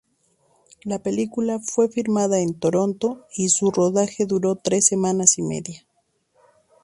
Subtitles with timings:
[0.83, 5.85] La película fue filmada en Toronto y su rodaje duró tres semanas y media.